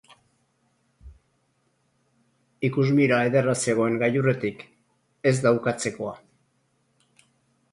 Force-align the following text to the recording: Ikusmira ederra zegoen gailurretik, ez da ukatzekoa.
Ikusmira 2.69 3.19
ederra 3.29 3.55
zegoen 3.67 3.99
gailurretik, 4.05 4.65
ez 5.33 5.35
da 5.45 5.53
ukatzekoa. 5.59 6.15